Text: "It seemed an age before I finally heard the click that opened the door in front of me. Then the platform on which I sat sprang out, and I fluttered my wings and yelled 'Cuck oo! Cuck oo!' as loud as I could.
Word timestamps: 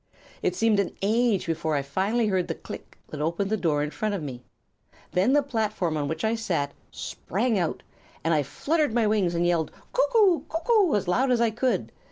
"It 0.41 0.55
seemed 0.55 0.79
an 0.79 0.95
age 1.03 1.45
before 1.45 1.75
I 1.75 1.83
finally 1.83 2.25
heard 2.25 2.47
the 2.47 2.55
click 2.55 2.97
that 3.09 3.21
opened 3.21 3.51
the 3.51 3.55
door 3.55 3.83
in 3.83 3.91
front 3.91 4.15
of 4.15 4.23
me. 4.23 4.41
Then 5.11 5.33
the 5.33 5.43
platform 5.43 5.95
on 5.95 6.07
which 6.07 6.25
I 6.25 6.33
sat 6.33 6.71
sprang 6.89 7.59
out, 7.59 7.83
and 8.23 8.33
I 8.33 8.41
fluttered 8.41 8.95
my 8.95 9.05
wings 9.05 9.35
and 9.35 9.45
yelled 9.45 9.69
'Cuck 9.93 10.15
oo! 10.15 10.43
Cuck 10.49 10.67
oo!' 10.71 10.95
as 10.95 11.07
loud 11.07 11.29
as 11.29 11.39
I 11.39 11.51
could. 11.51 11.91